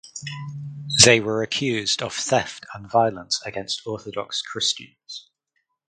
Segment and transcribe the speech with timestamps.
[1.05, 5.29] They were accused of theft and violence against orthodox Christians.